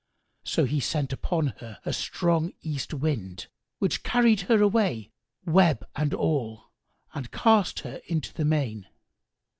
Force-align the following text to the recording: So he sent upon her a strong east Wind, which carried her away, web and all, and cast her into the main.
So 0.43 0.65
he 0.65 0.79
sent 0.79 1.13
upon 1.13 1.53
her 1.59 1.77
a 1.85 1.93
strong 1.93 2.53
east 2.63 2.91
Wind, 2.91 3.45
which 3.77 4.01
carried 4.01 4.41
her 4.49 4.59
away, 4.59 5.11
web 5.45 5.85
and 5.95 6.11
all, 6.11 6.71
and 7.13 7.29
cast 7.29 7.81
her 7.81 8.01
into 8.07 8.33
the 8.33 8.45
main. 8.45 8.87